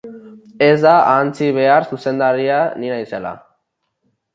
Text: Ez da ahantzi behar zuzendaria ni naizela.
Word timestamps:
Ez 0.67 0.73
da 0.85 0.93
ahantzi 1.01 1.51
behar 1.59 1.87
zuzendaria 1.93 2.59
ni 2.83 2.95
naizela. 2.97 3.41